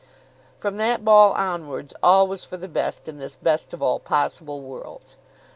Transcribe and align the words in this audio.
From 0.57 0.77
that 0.77 1.05
ball 1.05 1.31
onwards 1.33 1.93
all 2.01 2.27
was 2.27 2.43
for 2.43 2.57
the 2.57 2.67
best 2.67 3.07
in 3.07 3.19
this 3.19 3.35
best 3.35 3.71
of 3.71 3.83
all 3.83 3.99
possible 3.99 4.59
worlds. 4.63 5.17